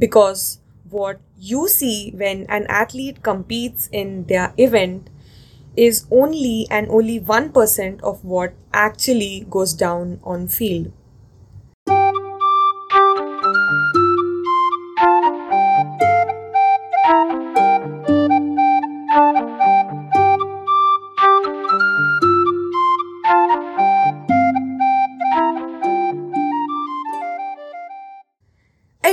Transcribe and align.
because 0.00 0.58
what 0.90 1.20
you 1.38 1.68
see 1.68 2.12
when 2.16 2.46
an 2.48 2.66
athlete 2.68 3.22
competes 3.22 3.88
in 3.92 4.24
their 4.24 4.52
event 4.58 5.08
is 5.76 6.06
only 6.10 6.66
and 6.70 6.88
only 6.90 7.20
1% 7.20 8.00
of 8.02 8.24
what 8.24 8.54
actually 8.72 9.46
goes 9.48 9.72
down 9.74 10.18
on 10.24 10.48
field. 10.48 10.92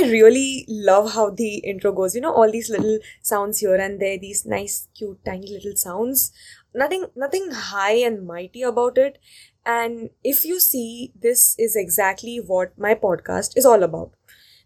Really 0.08 0.64
love 0.68 1.14
how 1.14 1.30
the 1.30 1.58
intro 1.58 1.92
goes. 1.92 2.14
You 2.14 2.20
know, 2.20 2.32
all 2.34 2.50
these 2.50 2.70
little 2.70 2.98
sounds 3.22 3.58
here 3.58 3.74
and 3.76 4.00
there, 4.00 4.18
these 4.18 4.44
nice, 4.46 4.88
cute, 4.96 5.24
tiny 5.24 5.48
little 5.50 5.76
sounds. 5.76 6.32
Nothing, 6.74 7.06
nothing 7.16 7.50
high 7.50 7.94
and 7.94 8.26
mighty 8.26 8.62
about 8.62 8.98
it. 8.98 9.18
And 9.64 10.10
if 10.24 10.44
you 10.44 10.60
see, 10.60 11.12
this 11.20 11.54
is 11.58 11.76
exactly 11.76 12.38
what 12.38 12.78
my 12.78 12.94
podcast 12.94 13.56
is 13.56 13.66
all 13.66 13.82
about. 13.82 14.12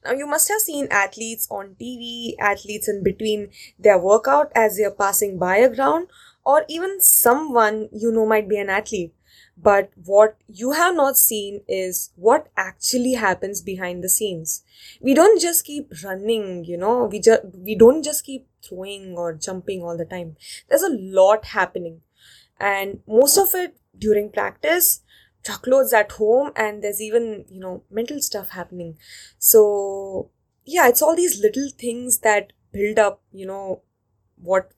Now, 0.04 0.12
you 0.12 0.26
must 0.26 0.48
have 0.48 0.60
seen 0.60 0.88
athletes 0.90 1.46
on 1.50 1.76
TV, 1.80 2.34
athletes 2.40 2.88
in 2.88 3.02
between 3.02 3.50
their 3.78 3.98
workout 3.98 4.50
as 4.54 4.76
they're 4.76 4.90
passing 4.90 5.38
by 5.38 5.58
a 5.58 5.74
ground, 5.74 6.08
or 6.44 6.64
even 6.68 7.00
someone 7.00 7.88
you 7.92 8.10
know 8.10 8.26
might 8.26 8.48
be 8.48 8.58
an 8.58 8.68
athlete. 8.70 9.14
But 9.56 9.90
what 10.04 10.36
you 10.48 10.72
have 10.72 10.94
not 10.96 11.16
seen 11.16 11.62
is 11.68 12.10
what 12.16 12.48
actually 12.56 13.12
happens 13.12 13.60
behind 13.60 14.02
the 14.02 14.08
scenes. 14.08 14.64
We 15.00 15.14
don't 15.14 15.40
just 15.40 15.64
keep 15.64 15.92
running, 16.02 16.64
you 16.64 16.76
know, 16.76 17.04
we 17.04 17.20
just, 17.20 17.42
we 17.54 17.74
don't 17.74 18.02
just 18.02 18.24
keep 18.24 18.48
throwing 18.64 19.14
or 19.16 19.34
jumping 19.34 19.82
all 19.82 19.96
the 19.96 20.04
time. 20.04 20.36
There's 20.68 20.82
a 20.82 20.90
lot 20.90 21.44
happening. 21.46 22.00
And 22.58 23.00
most 23.06 23.36
of 23.36 23.54
it 23.54 23.76
during 23.98 24.30
practice, 24.30 25.00
truckloads 25.44 25.92
at 25.92 26.12
home, 26.12 26.52
and 26.56 26.82
there's 26.82 27.00
even, 27.00 27.44
you 27.48 27.60
know, 27.60 27.82
mental 27.90 28.20
stuff 28.20 28.50
happening. 28.50 28.96
So, 29.38 30.30
yeah, 30.64 30.88
it's 30.88 31.02
all 31.02 31.16
these 31.16 31.40
little 31.40 31.68
things 31.76 32.18
that 32.20 32.52
build 32.72 32.98
up, 32.98 33.22
you 33.32 33.46
know, 33.46 33.82
what 34.36 34.72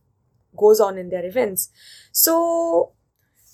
goes 0.56 0.80
on 0.80 0.98
in 0.98 1.10
their 1.10 1.24
events. 1.24 1.70
So, 2.12 2.92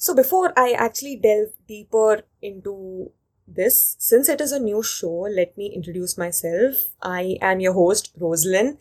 so 0.01 0.15
before 0.15 0.53
I 0.56 0.73
actually 0.73 1.17
delve 1.17 1.51
deeper 1.69 2.23
into 2.41 3.11
this, 3.47 3.97
since 3.98 4.31
it 4.31 4.41
is 4.41 4.51
a 4.53 4.59
new 4.59 4.83
show, 4.83 5.29
let 5.31 5.59
me 5.59 5.67
introduce 5.75 6.17
myself. 6.17 6.77
I 7.03 7.37
am 7.42 7.61
your 7.61 7.75
host, 7.75 8.11
Rosalind, 8.19 8.79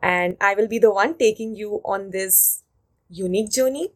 and 0.00 0.38
I 0.40 0.54
will 0.54 0.68
be 0.68 0.78
the 0.78 0.90
one 0.92 1.18
taking 1.18 1.54
you 1.54 1.82
on 1.84 2.10
this 2.10 2.62
unique 3.10 3.50
journey. 3.50 3.90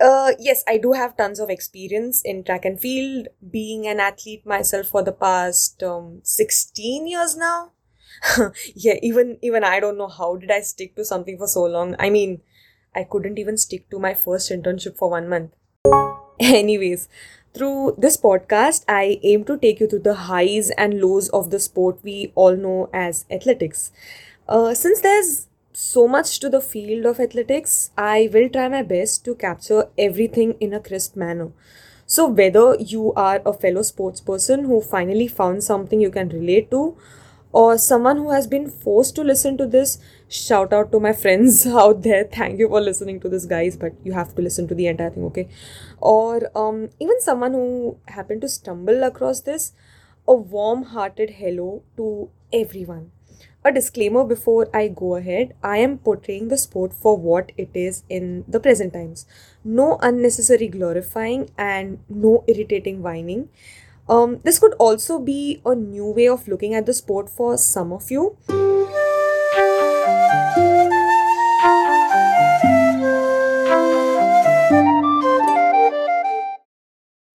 Uh, 0.00 0.32
yes, 0.38 0.64
I 0.66 0.78
do 0.78 0.92
have 0.92 1.16
tons 1.18 1.38
of 1.38 1.50
experience 1.50 2.22
in 2.24 2.44
track 2.44 2.64
and 2.64 2.80
field, 2.80 3.28
being 3.50 3.86
an 3.86 4.00
athlete 4.00 4.46
myself 4.46 4.86
for 4.86 5.02
the 5.02 5.12
past 5.12 5.82
um, 5.82 6.20
16 6.24 7.06
years 7.06 7.36
now. 7.36 7.72
yeah, 8.74 8.94
even 9.02 9.38
even 9.42 9.64
I 9.64 9.80
don't 9.80 9.98
know 9.98 10.08
how 10.08 10.36
did 10.36 10.50
I 10.50 10.62
stick 10.62 10.96
to 10.96 11.04
something 11.04 11.36
for 11.36 11.46
so 11.46 11.64
long. 11.64 11.96
I 11.98 12.08
mean, 12.10 12.40
I 12.94 13.04
couldn't 13.04 13.38
even 13.38 13.58
stick 13.58 13.90
to 13.90 13.98
my 13.98 14.14
first 14.14 14.50
internship 14.50 14.96
for 14.96 15.10
one 15.10 15.28
month. 15.28 15.52
Anyways, 16.40 17.08
through 17.54 17.94
this 17.98 18.16
podcast, 18.16 18.84
I 18.88 19.20
aim 19.22 19.44
to 19.44 19.58
take 19.58 19.80
you 19.80 19.86
through 19.86 20.00
the 20.00 20.14
highs 20.14 20.70
and 20.70 21.00
lows 21.00 21.28
of 21.30 21.50
the 21.50 21.60
sport 21.60 21.98
we 22.02 22.32
all 22.34 22.56
know 22.56 22.88
as 22.92 23.24
athletics. 23.30 23.92
Uh, 24.48 24.74
since 24.74 25.00
there's 25.00 25.48
so 25.72 26.08
much 26.08 26.40
to 26.40 26.48
the 26.48 26.60
field 26.60 27.06
of 27.06 27.20
athletics, 27.20 27.90
I 27.96 28.30
will 28.32 28.48
try 28.48 28.68
my 28.68 28.82
best 28.82 29.24
to 29.26 29.34
capture 29.34 29.88
everything 29.98 30.54
in 30.60 30.72
a 30.74 30.80
crisp 30.80 31.16
manner. 31.16 31.52
So, 32.06 32.26
whether 32.26 32.74
you 32.76 33.12
are 33.12 33.40
a 33.46 33.52
fellow 33.52 33.82
sports 33.82 34.20
person 34.20 34.64
who 34.64 34.80
finally 34.80 35.28
found 35.28 35.62
something 35.62 36.00
you 36.00 36.10
can 36.10 36.28
relate 36.30 36.70
to, 36.72 36.96
or 37.52 37.78
someone 37.78 38.16
who 38.16 38.30
has 38.30 38.46
been 38.46 38.70
forced 38.70 39.14
to 39.16 39.22
listen 39.22 39.56
to 39.58 39.66
this, 39.66 39.98
shout 40.28 40.72
out 40.72 40.92
to 40.92 41.00
my 41.00 41.12
friends 41.12 41.66
out 41.84 42.02
there. 42.02 42.24
Thank 42.24 42.58
you 42.58 42.68
for 42.68 42.80
listening 42.80 43.20
to 43.20 43.28
this, 43.28 43.44
guys, 43.44 43.76
but 43.76 43.92
you 44.04 44.12
have 44.12 44.34
to 44.36 44.42
listen 44.42 44.68
to 44.68 44.74
the 44.74 44.86
entire 44.86 45.10
thing, 45.10 45.24
okay? 45.24 45.48
Or 45.98 46.50
um, 46.56 46.90
even 47.00 47.20
someone 47.20 47.52
who 47.52 47.98
happened 48.08 48.42
to 48.42 48.48
stumble 48.48 49.02
across 49.02 49.40
this, 49.40 49.72
a 50.28 50.34
warm 50.34 50.84
hearted 50.84 51.30
hello 51.30 51.82
to 51.96 52.30
everyone. 52.52 53.10
A 53.62 53.70
disclaimer 53.70 54.24
before 54.24 54.68
I 54.72 54.88
go 54.88 55.16
ahead 55.16 55.54
I 55.62 55.78
am 55.78 55.98
portraying 55.98 56.48
the 56.48 56.56
sport 56.56 56.94
for 56.94 57.16
what 57.16 57.52
it 57.58 57.70
is 57.74 58.04
in 58.08 58.44
the 58.48 58.58
present 58.60 58.94
times. 58.94 59.26
No 59.62 59.98
unnecessary 60.00 60.68
glorifying 60.68 61.50
and 61.58 61.98
no 62.08 62.42
irritating 62.48 63.02
whining. 63.02 63.50
Um, 64.10 64.40
this 64.42 64.58
could 64.58 64.74
also 64.74 65.20
be 65.20 65.62
a 65.64 65.72
new 65.72 66.10
way 66.10 66.26
of 66.26 66.48
looking 66.48 66.74
at 66.74 66.84
the 66.84 66.92
sport 66.92 67.30
for 67.30 67.56
some 67.56 67.92
of 67.92 68.10
you. 68.10 68.36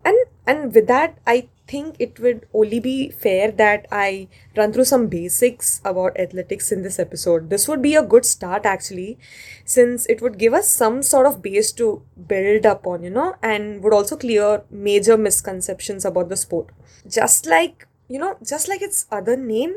And 0.03 0.17
and 0.45 0.75
with 0.75 0.87
that, 0.87 1.17
I 1.25 1.47
think 1.67 1.95
it 1.99 2.19
would 2.19 2.47
only 2.53 2.79
be 2.79 3.09
fair 3.09 3.51
that 3.51 3.87
I 3.91 4.27
run 4.55 4.71
through 4.71 4.85
some 4.85 5.07
basics 5.07 5.81
about 5.83 6.19
athletics 6.19 6.71
in 6.71 6.83
this 6.83 6.99
episode. 6.99 7.49
This 7.49 7.67
would 7.67 7.81
be 7.81 7.95
a 7.95 8.03
good 8.03 8.25
start 8.25 8.65
actually, 8.65 9.17
since 9.63 10.05
it 10.05 10.21
would 10.21 10.37
give 10.37 10.53
us 10.53 10.69
some 10.69 11.01
sort 11.01 11.25
of 11.25 11.41
base 11.41 11.71
to 11.73 12.03
build 12.27 12.65
upon, 12.65 13.03
you 13.03 13.09
know, 13.09 13.35
and 13.41 13.83
would 13.83 13.93
also 13.93 14.15
clear 14.15 14.63
major 14.69 15.17
misconceptions 15.17 16.05
about 16.05 16.29
the 16.29 16.37
sport. 16.37 16.69
Just 17.07 17.45
like, 17.45 17.87
you 18.07 18.19
know, 18.19 18.37
just 18.43 18.67
like 18.67 18.81
its 18.81 19.07
other 19.11 19.35
name, 19.35 19.75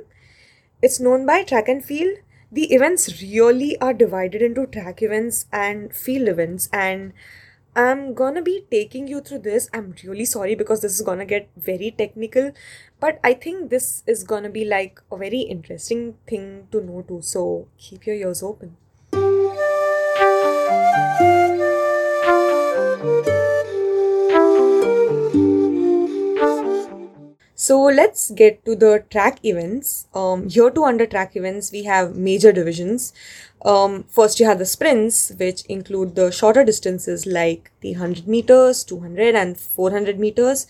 it's 0.82 1.00
known 1.00 1.26
by 1.26 1.42
track 1.42 1.68
and 1.68 1.84
field. 1.84 2.18
The 2.50 2.72
events 2.72 3.22
really 3.22 3.78
are 3.78 3.92
divided 3.92 4.40
into 4.40 4.66
track 4.66 5.02
events 5.02 5.46
and 5.52 5.92
field 5.94 6.28
events, 6.28 6.68
and 6.72 7.12
I'm 7.78 8.12
gonna 8.12 8.42
be 8.42 8.66
taking 8.72 9.06
you 9.06 9.20
through 9.20 9.38
this. 9.42 9.68
I'm 9.72 9.94
really 10.02 10.24
sorry 10.24 10.56
because 10.56 10.80
this 10.80 10.94
is 10.94 11.02
gonna 11.02 11.24
get 11.24 11.48
very 11.56 11.92
technical, 11.92 12.50
but 12.98 13.20
I 13.22 13.34
think 13.34 13.70
this 13.70 14.02
is 14.04 14.24
gonna 14.24 14.50
be 14.50 14.64
like 14.64 15.00
a 15.12 15.16
very 15.16 15.42
interesting 15.42 16.16
thing 16.26 16.66
to 16.72 16.80
know 16.80 17.02
too. 17.02 17.22
So 17.22 17.68
keep 17.78 18.04
your 18.04 18.16
ears 18.16 18.42
open. 18.42 18.76
So 27.68 27.82
let's 27.82 28.30
get 28.30 28.64
to 28.64 28.74
the 28.74 29.04
track 29.10 29.40
events. 29.44 30.06
Um, 30.14 30.48
here 30.48 30.70
to 30.70 30.84
under 30.84 31.04
track 31.04 31.36
events, 31.36 31.70
we 31.70 31.82
have 31.82 32.16
major 32.16 32.50
divisions. 32.50 33.12
Um, 33.62 34.04
first, 34.04 34.40
you 34.40 34.46
have 34.46 34.58
the 34.58 34.64
sprints, 34.64 35.32
which 35.38 35.66
include 35.66 36.14
the 36.14 36.30
shorter 36.30 36.64
distances 36.64 37.26
like 37.26 37.70
the 37.82 37.90
100 37.90 38.26
meters, 38.26 38.84
200, 38.84 39.34
and 39.34 39.60
400 39.60 40.18
meters. 40.18 40.66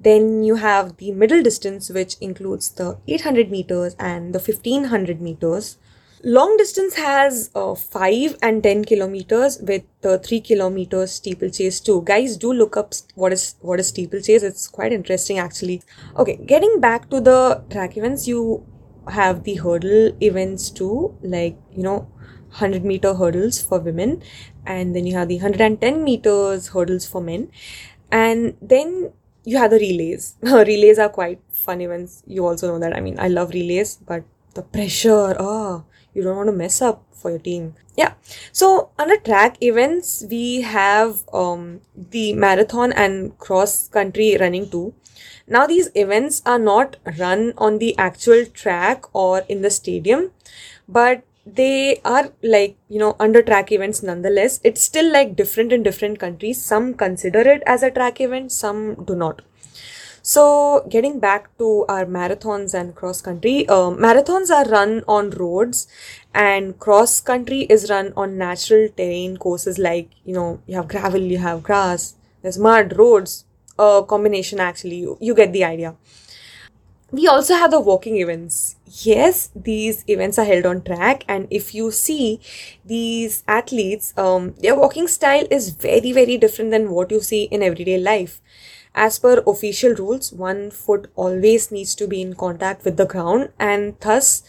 Then 0.00 0.42
you 0.42 0.56
have 0.56 0.96
the 0.96 1.12
middle 1.12 1.40
distance, 1.40 1.88
which 1.88 2.16
includes 2.20 2.70
the 2.70 2.98
800 3.06 3.48
meters 3.48 3.94
and 4.00 4.34
the 4.34 4.40
1500 4.40 5.20
meters. 5.20 5.76
Long 6.22 6.58
distance 6.58 6.96
has 6.96 7.50
uh, 7.54 7.74
5 7.74 8.36
and 8.42 8.62
10 8.62 8.84
kilometers 8.84 9.58
with 9.62 9.84
the 10.02 10.18
3 10.18 10.42
kilometers 10.42 11.12
steeplechase 11.12 11.80
too. 11.80 12.02
Guys, 12.02 12.36
do 12.36 12.52
look 12.52 12.76
up 12.76 12.92
what 13.14 13.32
is 13.32 13.54
what 13.60 13.80
is 13.80 13.88
steeplechase. 13.88 14.42
It's 14.42 14.68
quite 14.68 14.92
interesting 14.92 15.38
actually. 15.38 15.82
Okay, 16.18 16.36
getting 16.44 16.78
back 16.78 17.08
to 17.08 17.22
the 17.22 17.64
track 17.70 17.96
events, 17.96 18.28
you 18.28 18.66
have 19.08 19.44
the 19.44 19.54
hurdle 19.54 20.12
events 20.22 20.68
too, 20.68 21.16
like 21.22 21.56
you 21.74 21.82
know, 21.82 22.00
100 22.50 22.84
meter 22.84 23.14
hurdles 23.14 23.62
for 23.62 23.80
women, 23.80 24.22
and 24.66 24.94
then 24.94 25.06
you 25.06 25.14
have 25.14 25.28
the 25.28 25.36
110 25.36 26.04
meters 26.04 26.68
hurdles 26.68 27.06
for 27.06 27.22
men, 27.22 27.50
and 28.12 28.58
then 28.60 29.10
you 29.44 29.56
have 29.56 29.70
the 29.70 29.78
relays. 29.78 30.36
relays 30.42 30.98
are 30.98 31.08
quite 31.08 31.40
fun 31.50 31.80
events. 31.80 32.22
You 32.26 32.46
also 32.46 32.70
know 32.70 32.78
that. 32.78 32.94
I 32.94 33.00
mean, 33.00 33.18
I 33.18 33.28
love 33.28 33.54
relays, 33.54 33.96
but 33.96 34.24
the 34.54 34.62
pressure, 34.62 35.36
oh, 35.38 35.84
you 36.14 36.22
don't 36.22 36.36
want 36.36 36.48
to 36.48 36.52
mess 36.52 36.82
up 36.82 37.04
for 37.12 37.30
your 37.30 37.38
team. 37.38 37.74
Yeah. 37.96 38.14
So 38.52 38.90
under 38.98 39.16
track 39.16 39.56
events 39.60 40.24
we 40.30 40.62
have 40.62 41.22
um, 41.32 41.80
the 41.94 42.32
marathon 42.32 42.92
and 42.92 43.36
cross 43.38 43.88
country 43.88 44.36
running 44.40 44.70
too. 44.70 44.94
Now 45.46 45.66
these 45.66 45.90
events 45.94 46.42
are 46.46 46.58
not 46.58 46.96
run 47.18 47.52
on 47.58 47.78
the 47.78 47.96
actual 47.98 48.46
track 48.46 49.04
or 49.12 49.40
in 49.48 49.62
the 49.62 49.70
stadium 49.70 50.30
but 50.88 51.22
they 51.46 52.00
are 52.04 52.30
like 52.42 52.76
you 52.88 52.98
know 52.98 53.16
under 53.18 53.42
track 53.42 53.72
events 53.72 54.02
nonetheless. 54.02 54.60
It's 54.64 54.82
still 54.82 55.12
like 55.12 55.36
different 55.36 55.72
in 55.72 55.82
different 55.82 56.18
countries. 56.18 56.62
Some 56.64 56.94
consider 56.94 57.40
it 57.40 57.62
as 57.66 57.82
a 57.82 57.90
track 57.90 58.20
event 58.20 58.52
some 58.52 59.04
do 59.04 59.14
not 59.14 59.42
So, 60.30 60.86
getting 60.88 61.18
back 61.18 61.46
to 61.58 61.84
our 61.88 62.06
marathons 62.06 62.72
and 62.72 62.94
cross 62.94 63.20
country, 63.20 63.68
uh, 63.68 63.90
marathons 64.04 64.48
are 64.48 64.64
run 64.70 65.02
on 65.08 65.30
roads, 65.30 65.88
and 66.32 66.78
cross 66.78 67.20
country 67.20 67.62
is 67.62 67.90
run 67.90 68.12
on 68.16 68.38
natural 68.38 68.88
terrain 68.96 69.36
courses 69.38 69.76
like 69.76 70.08
you 70.24 70.32
know, 70.34 70.62
you 70.68 70.76
have 70.76 70.86
gravel, 70.86 71.20
you 71.20 71.38
have 71.38 71.64
grass, 71.64 72.14
there's 72.42 72.58
mud, 72.58 72.96
roads, 72.96 73.44
a 73.76 74.04
combination 74.06 74.60
actually. 74.60 75.00
You, 75.00 75.18
you 75.20 75.34
get 75.34 75.52
the 75.52 75.64
idea. 75.64 75.96
We 77.12 77.26
also 77.26 77.54
have 77.56 77.72
the 77.72 77.80
walking 77.80 78.18
events. 78.18 78.76
Yes, 78.86 79.50
these 79.56 80.04
events 80.06 80.38
are 80.38 80.44
held 80.44 80.64
on 80.64 80.82
track, 80.82 81.24
and 81.26 81.48
if 81.50 81.74
you 81.74 81.90
see 81.90 82.40
these 82.84 83.42
athletes, 83.48 84.14
um, 84.16 84.54
their 84.60 84.76
walking 84.76 85.08
style 85.08 85.46
is 85.50 85.70
very, 85.70 86.12
very 86.12 86.36
different 86.38 86.70
than 86.70 86.90
what 86.90 87.10
you 87.10 87.20
see 87.20 87.44
in 87.44 87.64
everyday 87.64 87.98
life 87.98 88.40
as 88.94 89.18
per 89.18 89.42
official 89.46 89.94
rules, 89.94 90.32
one 90.32 90.70
foot 90.70 91.10
always 91.16 91.70
needs 91.70 91.94
to 91.96 92.06
be 92.06 92.20
in 92.20 92.34
contact 92.34 92.84
with 92.84 92.96
the 92.96 93.06
ground, 93.06 93.50
and 93.58 93.94
thus 94.00 94.42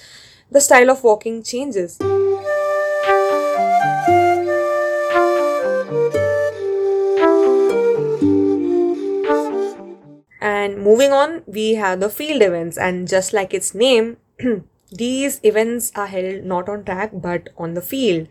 the 0.49 0.61
style 0.61 0.89
of 0.89 1.03
walking 1.03 1.43
changes. 1.43 1.99
And 10.41 10.81
moving 10.81 11.11
on, 11.11 11.43
we 11.45 11.75
have 11.75 11.99
the 11.99 12.09
field 12.09 12.41
events, 12.41 12.77
and 12.77 13.07
just 13.07 13.33
like 13.33 13.53
its 13.53 13.75
name, 13.75 14.17
these 14.91 15.39
events 15.43 15.91
are 15.95 16.07
held 16.07 16.43
not 16.43 16.67
on 16.69 16.83
track 16.83 17.11
but 17.13 17.49
on 17.57 17.73
the 17.73 17.81
field. 17.81 18.27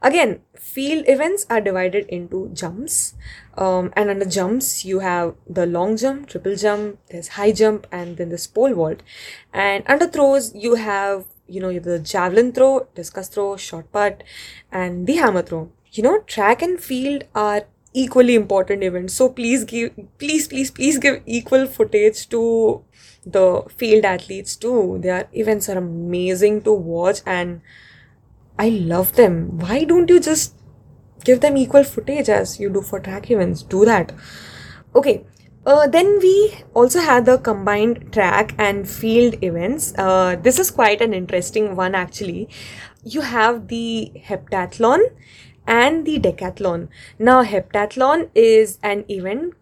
Again, 0.00 0.40
field 0.56 1.04
events 1.08 1.44
are 1.50 1.60
divided 1.60 2.06
into 2.08 2.50
jumps, 2.52 3.14
um, 3.56 3.92
and 3.96 4.10
under 4.10 4.24
jumps, 4.24 4.84
you 4.84 5.00
have 5.00 5.34
the 5.48 5.66
long 5.66 5.96
jump, 5.96 6.28
triple 6.28 6.54
jump, 6.54 6.98
there's 7.10 7.28
high 7.28 7.52
jump, 7.52 7.86
and 7.90 8.16
then 8.16 8.28
the 8.28 8.48
pole 8.54 8.74
vault. 8.74 9.02
And 9.52 9.82
under 9.86 10.06
throws, 10.06 10.54
you 10.54 10.76
have 10.76 11.26
you 11.48 11.60
know 11.60 11.78
the 11.78 11.98
javelin 11.98 12.52
throw, 12.52 12.86
discus 12.94 13.28
throw, 13.28 13.56
shot 13.56 13.90
put, 13.92 14.22
and 14.70 15.06
the 15.06 15.16
hammer 15.16 15.42
throw. 15.42 15.70
You 15.90 16.02
know, 16.02 16.20
track 16.20 16.62
and 16.62 16.78
field 16.78 17.24
are 17.34 17.62
equally 18.02 18.34
important 18.34 18.84
events. 18.84 19.14
So 19.14 19.28
please 19.28 19.64
give, 19.64 19.92
please, 20.18 20.48
please, 20.48 20.70
please 20.70 20.98
give 20.98 21.22
equal 21.26 21.66
footage 21.66 22.28
to 22.28 22.84
the 23.26 23.64
field 23.76 24.04
athletes 24.04 24.56
too. 24.56 24.98
Their 25.00 25.28
events 25.32 25.68
are 25.68 25.78
amazing 25.78 26.62
to 26.62 26.72
watch 26.72 27.20
and 27.26 27.60
I 28.58 28.68
love 28.68 29.14
them. 29.16 29.58
Why 29.58 29.84
don't 29.84 30.08
you 30.10 30.20
just 30.20 30.54
give 31.24 31.40
them 31.40 31.56
equal 31.56 31.84
footage 31.84 32.28
as 32.28 32.60
you 32.60 32.70
do 32.70 32.82
for 32.82 33.00
track 33.00 33.30
events? 33.30 33.62
Do 33.62 33.84
that. 33.84 34.12
Okay. 34.94 35.24
Uh, 35.66 35.86
then 35.86 36.18
we 36.22 36.54
also 36.72 36.98
had 36.98 37.26
the 37.26 37.36
combined 37.36 38.10
track 38.12 38.54
and 38.58 38.88
field 38.88 39.34
events. 39.42 39.92
Uh, 39.98 40.36
this 40.36 40.58
is 40.58 40.70
quite 40.70 41.02
an 41.02 41.12
interesting 41.12 41.76
one 41.76 41.94
actually. 41.94 42.48
You 43.04 43.20
have 43.20 43.68
the 43.68 44.12
heptathlon 44.28 45.00
and 45.68 46.06
the 46.06 46.18
decathlon. 46.18 46.88
Now, 47.18 47.44
heptathlon 47.44 48.30
is 48.34 48.78
an 48.82 49.04
event, 49.08 49.54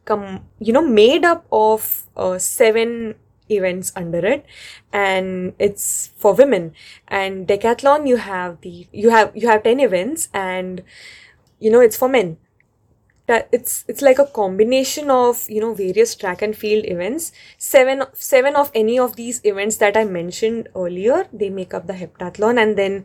you 0.60 0.72
know, 0.72 0.86
made 0.86 1.24
up 1.24 1.44
of 1.50 2.06
uh, 2.16 2.38
seven 2.38 3.16
events 3.48 3.92
under 3.94 4.24
it 4.24 4.46
and 4.92 5.52
it's 5.58 6.12
for 6.16 6.34
women. 6.34 6.72
And 7.08 7.46
decathlon 7.46 8.06
you 8.06 8.16
have 8.16 8.60
the 8.60 8.86
you 8.92 9.10
have 9.10 9.32
you 9.36 9.48
have 9.48 9.62
10 9.62 9.80
events 9.80 10.28
and 10.32 10.82
you 11.58 11.70
know 11.70 11.80
it's 11.80 11.96
for 11.96 12.08
men. 12.08 12.38
That 13.26 13.48
it's 13.50 13.84
it's 13.88 14.02
like 14.02 14.20
a 14.20 14.26
combination 14.26 15.10
of 15.10 15.50
you 15.50 15.60
know 15.60 15.74
various 15.74 16.14
track 16.14 16.42
and 16.42 16.56
field 16.56 16.84
events. 16.86 17.32
Seven 17.58 18.04
seven 18.14 18.54
of 18.54 18.70
any 18.74 18.98
of 18.98 19.16
these 19.16 19.40
events 19.42 19.78
that 19.78 19.96
i 19.96 20.04
mentioned 20.04 20.68
earlier 20.76 21.26
they 21.32 21.50
make 21.50 21.74
up 21.74 21.88
the 21.88 21.94
heptathlon 21.94 22.62
and 22.62 22.78
then 22.78 23.04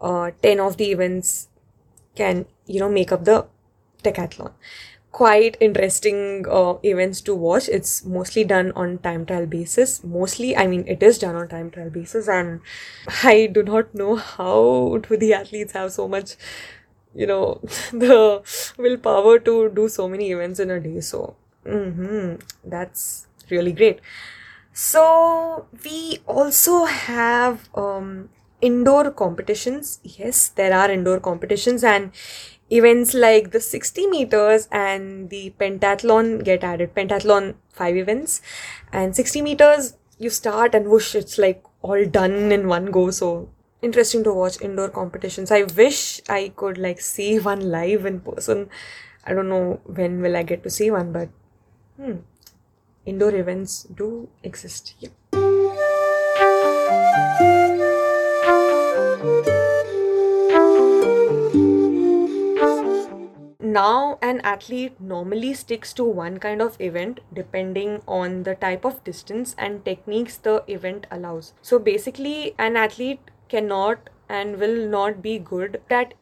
uh, 0.00 0.32
10 0.42 0.58
of 0.58 0.76
the 0.76 0.90
events 0.90 1.49
can 2.14 2.46
you 2.66 2.80
know 2.80 2.88
make 2.88 3.12
up 3.12 3.24
the 3.24 3.46
decathlon 4.02 4.52
quite 5.12 5.56
interesting 5.60 6.46
uh, 6.48 6.74
events 6.84 7.20
to 7.22 7.34
watch. 7.34 7.68
It's 7.68 8.04
mostly 8.04 8.44
done 8.44 8.72
on 8.76 8.98
time 8.98 9.26
trial 9.26 9.46
basis. 9.46 10.04
Mostly, 10.04 10.56
I 10.56 10.66
mean, 10.66 10.84
it 10.86 11.02
is 11.02 11.18
done 11.18 11.34
on 11.34 11.48
time 11.48 11.70
trial 11.70 11.90
basis, 11.90 12.28
and 12.28 12.60
I 13.22 13.46
do 13.46 13.62
not 13.62 13.94
know 13.94 14.16
how 14.16 14.98
do 15.08 15.16
the 15.16 15.34
athletes 15.34 15.72
have 15.72 15.92
so 15.92 16.08
much, 16.08 16.36
you 17.14 17.26
know, 17.26 17.60
the 17.92 18.42
willpower 18.78 19.38
to 19.40 19.70
do 19.70 19.88
so 19.88 20.08
many 20.08 20.30
events 20.30 20.60
in 20.60 20.70
a 20.70 20.80
day. 20.80 21.00
So, 21.00 21.36
mm-hmm, 21.66 22.36
that's 22.68 23.26
really 23.50 23.72
great. 23.72 24.00
So 24.72 25.66
we 25.84 26.20
also 26.26 26.84
have 26.84 27.68
um, 27.74 28.30
indoor 28.60 29.10
competitions. 29.10 30.00
Yes, 30.02 30.48
there 30.48 30.74
are 30.74 30.90
indoor 30.90 31.20
competitions, 31.20 31.84
and 31.84 32.12
events 32.70 33.14
like 33.14 33.50
the 33.50 33.60
60 33.60 34.06
meters 34.06 34.68
and 34.70 35.28
the 35.30 35.52
pentathlon 35.58 36.44
get 36.44 36.62
added. 36.64 36.94
Pentathlon 36.94 37.54
five 37.72 37.96
events 37.96 38.40
and 38.92 39.14
60 39.14 39.42
meters 39.42 39.94
you 40.18 40.30
start 40.30 40.74
and 40.74 40.86
whoosh 40.86 41.14
it's 41.14 41.38
like 41.38 41.62
all 41.82 42.04
done 42.04 42.52
in 42.52 42.68
one 42.68 42.86
go. 42.86 43.10
So 43.10 43.48
interesting 43.82 44.22
to 44.24 44.32
watch 44.32 44.60
indoor 44.60 44.88
competitions. 44.88 45.50
I 45.50 45.62
wish 45.62 46.20
i 46.28 46.52
could 46.56 46.78
like 46.78 47.00
see 47.00 47.38
one 47.50 47.70
live 47.70 48.06
in 48.06 48.20
person. 48.20 48.68
I 49.24 49.34
don't 49.34 49.48
know 49.48 49.80
when 49.84 50.22
will 50.22 50.36
i 50.36 50.42
get 50.42 50.62
to 50.62 50.70
see 50.70 50.90
one 50.90 51.12
but 51.12 51.28
hmm, 51.96 52.18
indoor 53.04 53.34
events 53.34 53.82
do 53.84 54.28
exist. 54.42 54.94
Yeah 55.00 55.10
an 64.22 64.40
athlete 64.40 65.00
normally 65.00 65.54
sticks 65.54 65.92
to 65.94 66.04
one 66.04 66.38
kind 66.38 66.60
of 66.62 66.80
event 66.80 67.20
depending 67.32 68.02
on 68.06 68.42
the 68.42 68.54
type 68.54 68.84
of 68.84 69.02
distance 69.04 69.54
and 69.58 69.84
techniques 69.84 70.36
the 70.36 70.64
event 70.66 71.06
allows. 71.10 71.52
So 71.62 71.78
basically, 71.78 72.54
an 72.58 72.76
athlete 72.76 73.20
cannot 73.48 74.10
and 74.28 74.58
will 74.58 74.88
not 74.88 75.22
be 75.22 75.38
good 75.38 75.80
at 75.90 76.14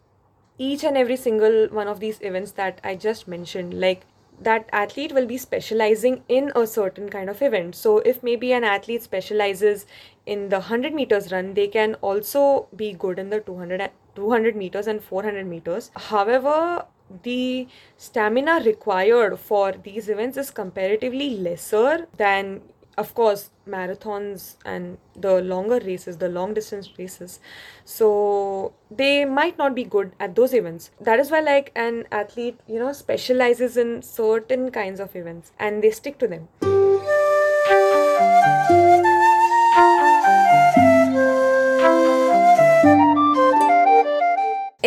each 0.59 0.83
and 0.85 0.97
every 0.97 1.17
single 1.17 1.69
one 1.69 1.89
of 1.89 2.01
these 2.01 2.21
events 2.21 2.53
that 2.53 2.81
I 2.83 2.97
just 2.97 3.29
mentioned. 3.29 3.81
Like 3.81 4.07
that 4.41 4.69
athlete 4.73 5.13
will 5.13 5.27
be 5.27 5.37
specializing 5.37 6.23
in 6.29 6.53
a 6.55 6.67
certain 6.67 7.09
kind 7.09 7.29
of 7.29 7.43
event. 7.43 7.75
So, 7.75 7.99
if 7.99 8.23
maybe 8.23 8.53
an 8.53 8.65
athlete 8.65 9.03
specializes 9.03 9.87
in 10.27 10.49
the 10.49 10.61
100 10.61 10.95
meters 10.95 11.33
run, 11.33 11.55
they 11.55 11.69
can 11.69 11.95
also 11.97 12.69
be 12.77 12.93
good 12.93 13.19
in 13.19 13.31
the 13.31 13.41
200, 13.41 13.91
200 14.15 14.57
meters 14.57 14.87
and 14.87 15.03
400 15.03 15.47
meters. 15.47 15.91
However, 15.97 16.87
the 17.23 17.69
stamina 17.97 18.61
required 18.65 19.39
for 19.39 19.73
these 19.73 20.09
events 20.09 20.37
is 20.37 20.51
comparatively 20.51 21.31
lesser 21.31 22.07
than 22.17 22.61
of 22.97 23.15
course 23.15 23.51
marathons 23.67 24.57
and 24.65 24.99
the 25.15 25.41
longer 25.41 25.79
races 25.85 26.17
the 26.19 26.29
long 26.29 26.55
distance 26.55 26.91
races. 26.99 27.39
So 27.85 28.73
they 28.91 29.25
might 29.25 29.57
not 29.57 29.75
be 29.75 29.85
good 29.85 30.13
at 30.19 30.35
those 30.35 30.53
events. 30.53 30.91
That 31.01 31.21
is 31.21 31.31
why 31.31 31.41
like 31.41 31.71
an 31.77 32.07
athlete 32.11 32.59
you 32.67 32.79
know 32.79 32.93
specializes 32.93 33.77
in 33.77 34.03
certain 34.03 34.71
kinds 34.71 35.01
of 35.01 35.15
events 35.15 35.53
and 35.59 35.83
they 35.83 35.91
stick 35.91 36.19
to 36.19 36.27
them 36.27 36.49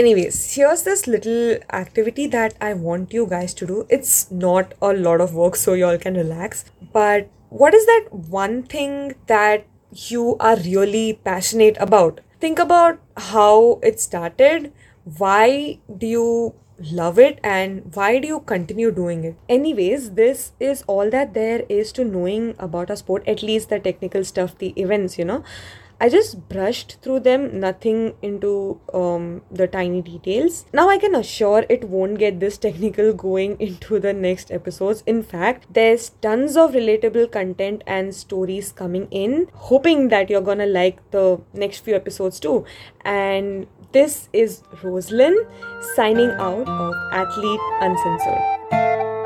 Anyways, 0.02 0.56
here's 0.56 0.82
this 0.82 1.06
little 1.06 1.58
activity 1.72 2.26
that 2.26 2.56
I 2.60 2.74
want 2.74 3.14
you 3.14 3.28
guys 3.28 3.54
to 3.54 3.68
do. 3.68 3.86
It's 3.88 4.32
not 4.32 4.74
a 4.82 4.94
lot 4.94 5.22
of 5.22 5.36
work, 5.36 5.56
so 5.56 5.74
y'all 5.74 6.00
can 6.00 6.16
relax. 6.16 6.66
But 6.92 7.30
what 7.50 7.76
is 7.76 7.86
that 7.86 8.08
one 8.12 8.64
thing 8.64 9.14
that 9.28 9.68
you 9.92 10.38
are 10.40 10.56
really 10.56 11.20
passionate 11.24 11.78
about? 11.80 12.20
Think 12.40 12.58
about 12.58 13.00
how 13.16 13.80
it 13.84 14.00
started. 14.00 14.74
Why 15.04 15.78
do 15.96 16.08
you 16.08 16.56
love 16.92 17.20
it 17.20 17.40
and 17.44 17.94
why 17.94 18.18
do 18.18 18.28
you 18.28 18.40
continue 18.40 18.90
doing 18.90 19.24
it 19.24 19.36
anyways 19.48 20.12
this 20.14 20.52
is 20.60 20.84
all 20.88 21.12
that 21.12 21.36
there 21.36 21.64
is 21.70 21.92
to 21.92 22.04
knowing 22.04 22.56
about 22.58 22.90
a 22.90 22.98
sport 22.98 23.24
at 23.28 23.44
least 23.44 23.70
the 23.70 23.80
technical 23.80 24.24
stuff 24.24 24.58
the 24.58 24.74
events 24.82 25.20
you 25.20 25.24
know 25.24 25.44
I 26.02 26.10
just 26.10 26.50
brushed 26.50 26.98
through 27.04 27.20
them, 27.20 27.60
nothing 27.60 28.16
into 28.24 28.82
um, 28.92 29.44
the 29.52 29.68
tiny 29.68 30.02
details. 30.02 30.66
Now 30.74 30.90
I 30.90 30.98
can 30.98 31.14
assure 31.14 31.64
it 31.70 31.84
won't 31.84 32.18
get 32.18 32.40
this 32.40 32.58
technical 32.58 33.14
going 33.26 33.56
into 33.62 34.00
the 34.00 34.12
next 34.12 34.50
episodes. 34.52 35.04
In 35.06 35.22
fact, 35.22 35.72
there's 35.72 36.10
tons 36.24 36.58
of 36.58 36.72
relatable 36.72 37.32
content 37.32 37.84
and 37.86 38.16
stories 38.16 38.72
coming 38.72 39.10
in, 39.12 39.48
hoping 39.54 40.08
that 40.08 40.32
you're 40.32 40.42
gonna 40.42 40.66
like 40.66 40.98
the 41.12 41.40
next 41.54 41.82
few 41.82 41.96
episodes 41.96 42.40
too. 42.40 42.66
And 43.02 43.68
this 43.92 44.28
is 44.34 44.64
Roslyn 44.82 45.46
signing 45.96 46.32
out 46.32 46.68
of 46.68 46.96
Athlete 47.12 47.60
Uncensored. 47.80 49.21